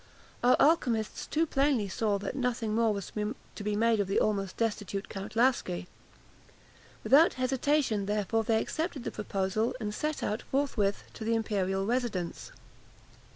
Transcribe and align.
Our 0.43 0.55
alchymists 0.59 1.27
too 1.27 1.45
plainly 1.45 1.87
saw 1.87 2.17
that 2.17 2.35
nothing 2.35 2.73
more 2.73 2.91
was 2.91 3.11
to 3.13 3.63
be 3.63 3.75
made 3.75 3.99
of 3.99 4.07
the 4.07 4.19
almost 4.19 4.57
destitute 4.57 5.09
Count 5.09 5.35
Laski. 5.35 5.87
Without 7.03 7.33
hesitation, 7.35 8.07
therefore, 8.07 8.43
they 8.43 8.59
accepted 8.59 9.03
the 9.03 9.11
proposal, 9.11 9.75
and 9.79 9.93
set 9.93 10.23
out 10.23 10.41
forthwith 10.41 11.03
to 11.13 11.23
the 11.23 11.35
imperial 11.35 11.85
residence. 11.85 12.51